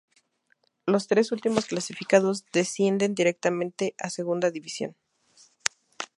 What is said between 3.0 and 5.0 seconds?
directamente a Segunda División.